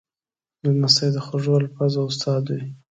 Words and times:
لمسی 0.63 1.07
د 1.15 1.17
خوږو 1.25 1.53
الفاظو 1.59 1.99
استاد 2.11 2.43
وي. 2.55 2.65